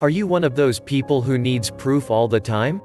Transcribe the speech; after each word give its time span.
Are 0.00 0.10
you 0.10 0.28
one 0.28 0.44
of 0.44 0.54
those 0.54 0.78
people 0.78 1.20
who 1.20 1.38
needs 1.38 1.72
proof 1.72 2.08
all 2.08 2.28
the 2.28 2.38
time? 2.38 2.80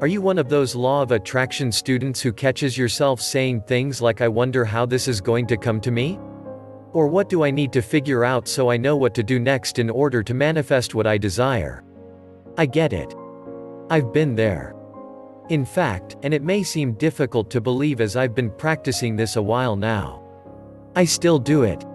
Are 0.00 0.08
you 0.08 0.20
one 0.20 0.38
of 0.38 0.48
those 0.48 0.74
law 0.74 1.00
of 1.00 1.12
attraction 1.12 1.70
students 1.70 2.20
who 2.20 2.32
catches 2.32 2.76
yourself 2.76 3.20
saying 3.20 3.60
things 3.60 4.02
like 4.02 4.20
I 4.20 4.26
wonder 4.26 4.64
how 4.64 4.84
this 4.84 5.06
is 5.06 5.20
going 5.20 5.46
to 5.46 5.56
come 5.56 5.80
to 5.82 5.92
me? 5.92 6.18
Or 6.92 7.06
what 7.06 7.28
do 7.28 7.44
I 7.44 7.52
need 7.52 7.72
to 7.74 7.80
figure 7.80 8.24
out 8.24 8.48
so 8.48 8.68
I 8.68 8.76
know 8.76 8.96
what 8.96 9.14
to 9.14 9.22
do 9.22 9.38
next 9.38 9.78
in 9.78 9.88
order 9.88 10.20
to 10.24 10.34
manifest 10.34 10.96
what 10.96 11.06
I 11.06 11.16
desire? 11.16 11.84
I 12.58 12.66
get 12.66 12.92
it. 12.92 13.14
I've 13.88 14.12
been 14.12 14.34
there. 14.34 14.74
In 15.48 15.64
fact, 15.64 16.16
and 16.24 16.34
it 16.34 16.42
may 16.42 16.64
seem 16.64 16.94
difficult 16.94 17.50
to 17.52 17.60
believe 17.60 18.00
as 18.00 18.16
I've 18.16 18.34
been 18.34 18.50
practicing 18.50 19.14
this 19.14 19.36
a 19.36 19.42
while 19.42 19.76
now. 19.76 20.24
I 20.96 21.04
still 21.04 21.38
do 21.38 21.62
it. 21.62 21.86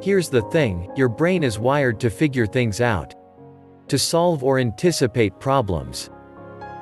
Here's 0.00 0.30
the 0.30 0.48
thing, 0.50 0.90
your 0.96 1.10
brain 1.10 1.44
is 1.44 1.58
wired 1.58 2.00
to 2.00 2.08
figure 2.08 2.46
things 2.46 2.80
out. 2.80 3.14
To 3.94 3.98
solve 3.98 4.42
or 4.42 4.58
anticipate 4.58 5.38
problems. 5.38 6.10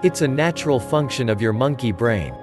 It's 0.02 0.22
a 0.22 0.26
natural 0.26 0.80
function 0.80 1.28
of 1.28 1.42
your 1.42 1.52
monkey 1.52 1.92
brain. 1.92 2.34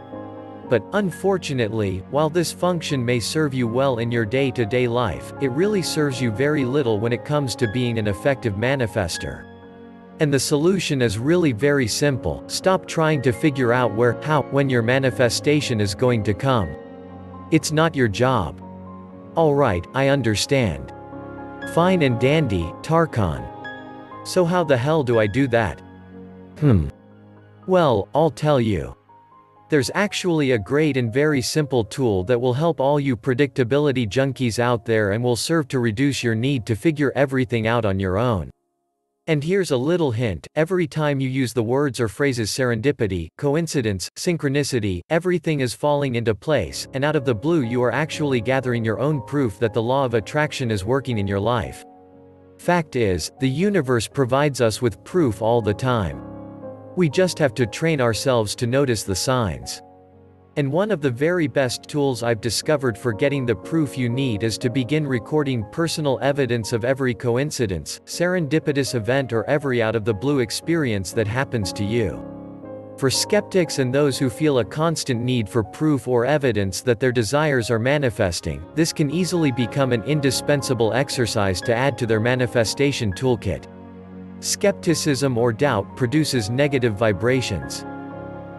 But, 0.70 0.84
unfortunately, 0.94 2.04
while 2.12 2.30
this 2.30 2.52
function 2.52 3.04
may 3.04 3.20
serve 3.20 3.56
you 3.56 3.68
well 3.68 3.98
in 3.98 4.12
your 4.12 4.26
day-to-day 4.26 4.86
-day 4.86 4.94
life, 5.06 5.34
it 5.42 5.58
really 5.58 5.82
serves 5.82 6.22
you 6.22 6.30
very 6.30 6.66
little 6.66 7.00
when 7.00 7.14
it 7.14 7.26
comes 7.26 7.56
to 7.56 7.74
being 7.74 7.98
an 7.98 8.08
effective 8.08 8.56
manifester. 8.58 9.44
And 10.20 10.32
the 10.32 10.46
solution 10.54 11.02
is 11.02 11.18
really 11.18 11.54
very 11.54 11.88
simple, 11.88 12.44
stop 12.46 12.86
trying 12.86 13.24
to 13.24 13.32
figure 13.32 13.74
out 13.74 13.96
where, 13.98 14.18
how, 14.22 14.44
when 14.52 14.70
your 14.70 14.84
manifestation 14.84 15.82
is 15.82 15.96
going 15.96 16.24
to 16.26 16.34
come. 16.48 16.70
It's 17.50 17.72
not 17.72 17.96
your 17.96 18.12
job. 18.26 18.62
Alright, 19.36 19.86
I 19.96 20.10
understand. 20.10 20.94
Fine 21.74 22.06
and 22.06 22.20
dandy, 22.20 22.66
Tarkan. 22.84 23.59
So 24.24 24.46
how 24.46 24.64
the 24.64 24.78
hell 24.78 25.04
do 25.04 25.20
I 25.20 25.28
do 25.28 25.48
that? 25.48 25.82
Hmm. 26.60 26.90
Well, 27.68 28.08
I'll 28.14 28.32
tell 28.32 28.60
you. 28.60 28.96
There's 29.70 29.92
actually 29.94 30.52
a 30.52 30.58
great 30.58 30.98
and 30.98 31.14
very 31.14 31.42
simple 31.42 31.84
tool 31.84 32.24
that 32.24 32.42
will 32.42 32.56
help 32.56 32.80
all 32.80 33.00
you 33.00 33.16
predictability 33.16 34.10
junkies 34.10 34.58
out 34.58 34.84
there 34.84 35.12
and 35.12 35.24
will 35.24 35.36
serve 35.36 35.68
to 35.68 35.80
reduce 35.80 36.24
your 36.24 36.34
need 36.34 36.66
to 36.66 36.76
figure 36.76 37.12
everything 37.16 37.68
out 37.68 37.86
on 37.86 38.00
your 38.00 38.18
own. 38.18 38.50
And 39.28 39.44
here's 39.44 39.70
a 39.70 39.78
little 39.78 40.10
hint, 40.10 40.48
every 40.56 40.88
time 40.88 41.20
you 41.20 41.30
use 41.30 41.54
the 41.54 41.62
words 41.62 42.00
or 42.00 42.08
phrases 42.08 42.50
serendipity, 42.50 43.28
coincidence, 43.38 44.10
synchronicity, 44.18 45.02
everything 45.12 45.60
is 45.60 45.76
falling 45.76 46.16
into 46.16 46.34
place, 46.34 46.88
and 46.96 47.06
out 47.06 47.16
of 47.16 47.26
the 47.26 47.36
blue 47.36 47.62
you 47.62 47.84
are 47.84 47.92
actually 47.92 48.42
gathering 48.42 48.84
your 48.84 49.00
own 49.00 49.22
proof 49.28 49.60
that 49.60 49.72
the 49.72 49.84
law 49.84 50.04
of 50.04 50.16
attraction 50.16 50.72
is 50.72 50.84
working 50.84 51.20
in 51.20 51.28
your 51.28 51.40
life. 51.40 51.86
Fact 52.60 52.98
is, 52.98 53.32
the 53.40 53.48
universe 53.48 54.06
provides 54.06 54.60
us 54.60 54.82
with 54.82 55.02
proof 55.06 55.42
all 55.42 55.62
the 55.62 55.74
time. 55.74 56.22
We 56.98 57.10
just 57.10 57.40
have 57.40 57.54
to 57.54 57.66
train 57.66 58.02
ourselves 58.02 58.54
to 58.58 58.68
notice 58.68 59.04
the 59.04 59.16
signs. 59.16 59.82
And 60.58 60.70
one 60.70 60.92
of 60.92 61.00
the 61.00 61.10
very 61.10 61.48
best 61.48 61.84
tools 61.84 62.22
I've 62.22 62.42
discovered 62.42 62.98
for 62.98 63.14
getting 63.14 63.46
the 63.46 63.56
proof 63.56 63.98
you 63.98 64.10
need 64.10 64.44
is 64.44 64.58
to 64.58 64.70
begin 64.70 65.08
recording 65.08 65.64
personal 65.72 66.20
evidence 66.22 66.74
of 66.74 66.84
every 66.84 67.14
coincidence, 67.14 68.02
serendipitous 68.04 68.94
event 68.94 69.32
or 69.32 69.46
every 69.46 69.82
out-of-the-blue 69.82 70.40
experience 70.40 71.14
that 71.14 71.28
happens 71.28 71.72
to 71.72 71.86
you. 71.86 72.39
For 73.00 73.10
skeptics 73.10 73.80
and 73.80 73.96
those 73.96 74.20
who 74.20 74.30
feel 74.30 74.60
a 74.60 74.66
constant 74.66 75.22
need 75.22 75.48
for 75.48 75.64
proof 75.64 76.06
or 76.06 76.26
evidence 76.26 76.82
that 76.82 77.00
their 77.00 77.14
desires 77.14 77.72
are 77.72 77.80
manifesting, 77.80 78.62
this 78.76 78.92
can 78.92 79.10
easily 79.10 79.54
become 79.54 79.94
an 79.94 80.04
indispensable 80.04 80.92
exercise 80.92 81.62
to 81.62 81.74
add 81.74 81.98
to 81.98 82.06
their 82.06 82.20
manifestation 82.20 83.14
toolkit. 83.14 83.68
Skepticism 84.42 85.38
or 85.38 85.54
doubt 85.54 85.96
produces 85.96 86.50
negative 86.50 86.96
vibrations. 86.96 87.86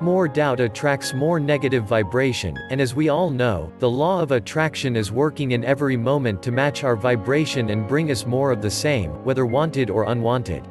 More 0.01 0.27
doubt 0.27 0.61
attracts 0.61 1.13
more 1.13 1.39
negative 1.39 1.85
vibration, 1.85 2.57
and 2.71 2.81
as 2.81 2.95
we 2.95 3.11
all 3.11 3.29
know, 3.29 3.71
the 3.79 3.91
law 3.91 4.23
of 4.23 4.33
attraction 4.33 4.97
is 4.97 5.13
working 5.13 5.51
in 5.51 5.67
every 5.67 5.99
moment 5.99 6.43
to 6.45 6.51
match 6.51 6.83
our 6.83 6.97
vibration 6.97 7.69
and 7.69 7.87
bring 7.87 8.11
us 8.11 8.25
more 8.25 8.53
of 8.53 8.63
the 8.63 8.71
same, 8.71 9.11
whether 9.23 9.45
wanted 9.45 9.91
or 9.91 10.05
unwanted. 10.05 10.67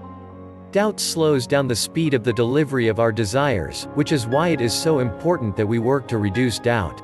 Doubt 0.72 1.00
slows 1.00 1.48
down 1.48 1.68
the 1.68 1.76
speed 1.76 2.14
of 2.14 2.24
the 2.24 2.34
delivery 2.34 2.90
of 2.90 3.00
our 3.00 3.12
desires, 3.12 3.88
which 3.96 4.12
is 4.12 4.28
why 4.28 4.50
it 4.50 4.62
is 4.62 4.72
so 4.72 5.00
important 5.00 5.56
that 5.56 5.66
we 5.66 5.80
work 5.80 6.08
to 6.08 6.20
reduce 6.20 6.60
doubt. 6.60 7.02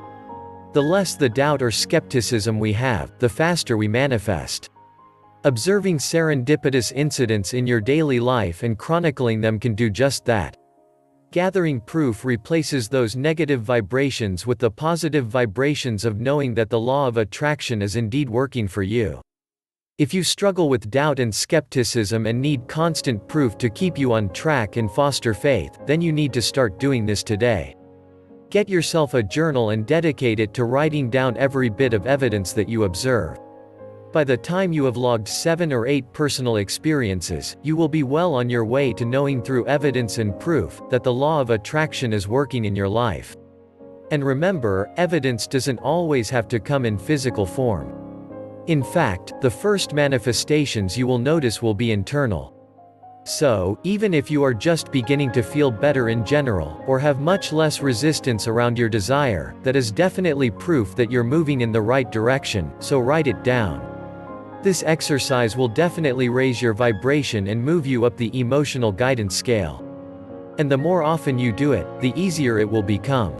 The 0.72 0.82
less 0.82 1.16
the 1.16 1.28
doubt 1.28 1.62
or 1.62 1.72
skepticism 1.72 2.60
we 2.60 2.72
have, 2.74 3.12
the 3.18 3.28
faster 3.28 3.76
we 3.76 3.88
manifest. 3.88 4.70
Observing 5.42 5.98
serendipitous 5.98 6.92
incidents 6.94 7.54
in 7.54 7.66
your 7.66 7.80
daily 7.80 8.20
life 8.20 8.62
and 8.62 8.78
chronicling 8.78 9.40
them 9.40 9.58
can 9.58 9.74
do 9.74 9.90
just 9.90 10.24
that. 10.26 10.56
Gathering 11.32 11.80
proof 11.80 12.24
replaces 12.24 12.88
those 12.88 13.16
negative 13.16 13.62
vibrations 13.62 14.46
with 14.46 14.60
the 14.60 14.70
positive 14.70 15.26
vibrations 15.26 16.04
of 16.04 16.20
knowing 16.20 16.54
that 16.54 16.70
the 16.70 16.78
law 16.78 17.08
of 17.08 17.16
attraction 17.16 17.82
is 17.82 17.96
indeed 17.96 18.30
working 18.30 18.68
for 18.68 18.84
you. 18.84 19.20
If 19.98 20.12
you 20.12 20.22
struggle 20.22 20.68
with 20.68 20.90
doubt 20.90 21.20
and 21.20 21.34
skepticism 21.34 22.26
and 22.26 22.38
need 22.38 22.68
constant 22.68 23.26
proof 23.28 23.56
to 23.56 23.70
keep 23.70 23.96
you 23.96 24.12
on 24.12 24.28
track 24.28 24.76
and 24.76 24.90
foster 24.90 25.32
faith, 25.32 25.78
then 25.86 26.02
you 26.02 26.12
need 26.12 26.34
to 26.34 26.42
start 26.42 26.78
doing 26.78 27.06
this 27.06 27.22
today. 27.22 27.74
Get 28.50 28.68
yourself 28.68 29.14
a 29.14 29.22
journal 29.22 29.70
and 29.70 29.86
dedicate 29.86 30.38
it 30.38 30.52
to 30.52 30.64
writing 30.64 31.08
down 31.08 31.34
every 31.38 31.70
bit 31.70 31.94
of 31.94 32.06
evidence 32.06 32.52
that 32.52 32.68
you 32.68 32.84
observe. 32.84 33.38
By 34.12 34.22
the 34.22 34.36
time 34.36 34.70
you 34.70 34.84
have 34.84 34.98
logged 34.98 35.28
7 35.28 35.72
or 35.72 35.86
8 35.86 36.12
personal 36.12 36.56
experiences, 36.56 37.56
you 37.62 37.74
will 37.74 37.88
be 37.88 38.02
well 38.02 38.34
on 38.34 38.50
your 38.50 38.66
way 38.66 38.92
to 38.92 39.06
knowing 39.06 39.40
through 39.40 39.66
evidence 39.66 40.18
and 40.18 40.38
proof, 40.38 40.82
that 40.90 41.04
the 41.04 41.14
law 41.14 41.40
of 41.40 41.48
attraction 41.48 42.12
is 42.12 42.28
working 42.28 42.66
in 42.66 42.76
your 42.76 42.88
life. 42.88 43.34
And 44.10 44.22
remember, 44.22 44.92
evidence 44.98 45.46
doesn't 45.46 45.78
always 45.78 46.28
have 46.28 46.48
to 46.48 46.60
come 46.60 46.84
in 46.84 46.98
physical 46.98 47.46
form. 47.46 48.05
In 48.66 48.82
fact, 48.82 49.32
the 49.40 49.50
first 49.50 49.92
manifestations 49.92 50.98
you 50.98 51.06
will 51.06 51.20
notice 51.20 51.62
will 51.62 51.74
be 51.74 51.92
internal. 51.92 52.52
So, 53.22 53.78
even 53.84 54.12
if 54.12 54.28
you 54.28 54.42
are 54.42 54.54
just 54.54 54.90
beginning 54.90 55.30
to 55.32 55.42
feel 55.42 55.70
better 55.70 56.08
in 56.08 56.24
general, 56.24 56.82
or 56.88 56.98
have 56.98 57.20
much 57.20 57.52
less 57.52 57.80
resistance 57.80 58.48
around 58.48 58.76
your 58.76 58.88
desire, 58.88 59.54
that 59.62 59.76
is 59.76 59.92
definitely 59.92 60.50
proof 60.50 60.96
that 60.96 61.12
you're 61.12 61.22
moving 61.22 61.60
in 61.60 61.70
the 61.70 61.80
right 61.80 62.10
direction, 62.10 62.72
so 62.80 62.98
write 62.98 63.28
it 63.28 63.44
down. 63.44 63.80
This 64.64 64.82
exercise 64.84 65.56
will 65.56 65.68
definitely 65.68 66.28
raise 66.28 66.60
your 66.60 66.74
vibration 66.74 67.46
and 67.46 67.64
move 67.64 67.86
you 67.86 68.04
up 68.04 68.16
the 68.16 68.36
emotional 68.36 68.90
guidance 68.90 69.36
scale. 69.36 69.84
And 70.58 70.68
the 70.68 70.76
more 70.76 71.04
often 71.04 71.38
you 71.38 71.52
do 71.52 71.70
it, 71.70 71.86
the 72.00 72.12
easier 72.16 72.58
it 72.58 72.68
will 72.68 72.82
become. 72.82 73.32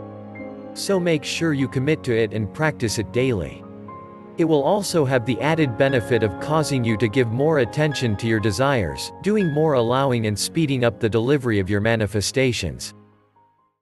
So 0.75 1.01
make 1.01 1.25
sure 1.25 1.53
you 1.53 1.67
commit 1.67 2.05
to 2.05 2.17
it 2.17 2.33
and 2.33 2.53
practice 2.55 3.01
it 3.01 3.11
daily. 3.13 3.65
It 4.39 4.45
will 4.45 4.63
also 4.63 5.07
have 5.07 5.25
the 5.25 5.41
added 5.41 5.79
benefit 5.79 6.23
of 6.23 6.39
causing 6.41 6.85
you 6.85 6.99
to 6.99 7.09
give 7.09 7.29
more 7.33 7.61
attention 7.61 8.17
to 8.17 8.27
your 8.27 8.41
desires, 8.41 9.13
doing 9.23 9.51
more 9.51 9.75
allowing 9.75 10.27
and 10.27 10.39
speeding 10.39 10.85
up 10.85 11.01
the 11.01 11.09
delivery 11.09 11.59
of 11.59 11.71
your 11.71 11.81
manifestations. 11.81 12.93